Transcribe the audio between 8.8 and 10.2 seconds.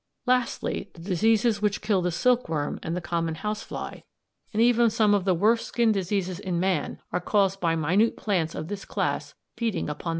class feeding upon their hosts."